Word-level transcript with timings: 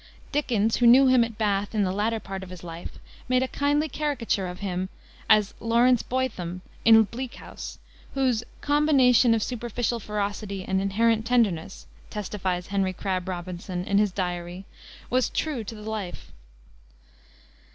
Dickens, 0.31 0.77
who 0.77 0.87
knew 0.87 1.05
him 1.05 1.23
at 1.23 1.37
Bath, 1.37 1.75
in 1.75 1.83
the 1.83 1.91
latter 1.91 2.19
part 2.19 2.41
of 2.41 2.49
his 2.49 2.63
life, 2.63 2.97
made 3.29 3.43
a 3.43 3.47
kindly 3.47 3.87
caricature 3.87 4.47
of 4.47 4.57
him 4.57 4.89
as 5.29 5.53
Lawrence 5.59 6.01
Boythom, 6.01 6.61
in 6.83 7.03
Bleak 7.03 7.35
House, 7.35 7.77
whose 8.15 8.43
"combination 8.61 9.35
of 9.35 9.43
superficial 9.43 9.99
ferocity 9.99 10.65
and 10.65 10.81
inherent 10.81 11.23
tenderness," 11.27 11.85
testifies 12.09 12.65
Henry 12.69 12.93
Crabb 12.93 13.27
Robinson, 13.29 13.85
in 13.85 13.99
his 13.99 14.11
Diary, 14.11 14.65
was 15.11 15.29
true 15.29 15.63
to 15.63 15.75
the 15.75 15.87
life. 15.87 16.31